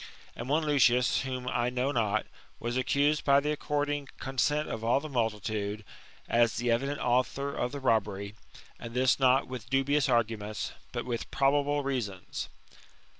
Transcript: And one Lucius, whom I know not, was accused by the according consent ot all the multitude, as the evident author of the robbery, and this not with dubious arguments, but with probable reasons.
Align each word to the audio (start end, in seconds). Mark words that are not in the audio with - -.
And 0.35 0.49
one 0.49 0.63
Lucius, 0.65 1.21
whom 1.21 1.47
I 1.47 1.69
know 1.69 1.91
not, 1.91 2.25
was 2.59 2.75
accused 2.75 3.23
by 3.23 3.39
the 3.39 3.51
according 3.51 4.09
consent 4.17 4.67
ot 4.67 4.81
all 4.81 4.99
the 4.99 5.07
multitude, 5.07 5.85
as 6.27 6.57
the 6.57 6.71
evident 6.71 6.99
author 6.99 7.53
of 7.53 7.71
the 7.71 7.79
robbery, 7.79 8.33
and 8.79 8.95
this 8.95 9.19
not 9.19 9.47
with 9.47 9.69
dubious 9.69 10.09
arguments, 10.09 10.71
but 10.91 11.05
with 11.05 11.29
probable 11.29 11.83
reasons. 11.83 12.49